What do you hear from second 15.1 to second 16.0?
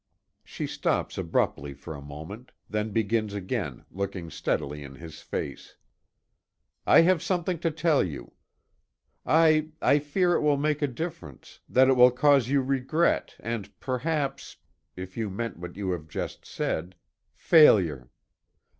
you meant what you